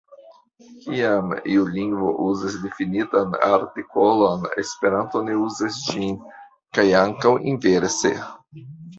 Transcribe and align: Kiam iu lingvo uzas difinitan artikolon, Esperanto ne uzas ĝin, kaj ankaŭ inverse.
Kiam 0.83 1.33
iu 1.55 1.65
lingvo 1.73 2.13
uzas 2.27 2.55
difinitan 2.61 3.35
artikolon, 3.47 4.47
Esperanto 4.63 5.21
ne 5.27 5.35
uzas 5.41 5.77
ĝin, 5.91 6.17
kaj 6.79 6.87
ankaŭ 7.03 7.35
inverse. 7.53 8.13